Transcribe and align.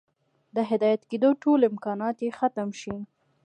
د 0.55 0.57
هدايت 0.69 1.01
كېدو 1.11 1.29
ټول 1.43 1.59
امكانات 1.71 2.17
ئې 2.25 2.29
ختم 2.39 2.69
شي 2.81 2.95